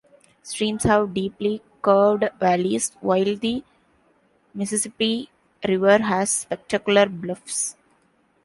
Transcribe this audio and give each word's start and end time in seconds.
Streams 0.41 0.81
have 0.85 1.13
deeply 1.13 1.61
carved 1.83 2.27
valleys, 2.39 2.91
while 3.01 3.35
the 3.35 3.63
Mississippi 4.51 5.29
River 5.63 5.99
has 5.99 6.31
spectacular 6.31 7.05
bluffs. 7.07 7.75